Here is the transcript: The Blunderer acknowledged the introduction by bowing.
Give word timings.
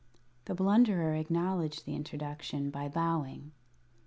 The 0.45 0.55
Blunderer 0.55 1.13
acknowledged 1.15 1.85
the 1.85 1.93
introduction 1.95 2.71
by 2.71 2.87
bowing. 2.89 3.51